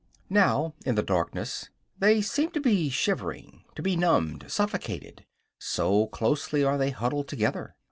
[0.31, 1.69] Now, in the darkness,
[1.99, 5.27] they seem to be shivering; to be numbed, suffocated,
[5.59, 7.75] so closely are they huddled together.